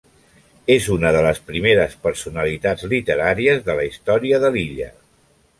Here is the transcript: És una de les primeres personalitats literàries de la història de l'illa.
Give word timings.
És 0.75 0.87
una 0.93 1.11
de 1.15 1.19
les 1.25 1.41
primeres 1.49 1.93
personalitats 2.07 2.89
literàries 2.97 3.63
de 3.71 3.77
la 3.81 3.89
història 3.93 4.45
de 4.47 4.53
l'illa. 4.57 4.91